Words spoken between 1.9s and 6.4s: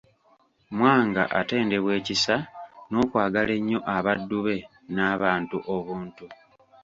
ekisa n'okwagala ennyo abaddu be n'abantu obuntu.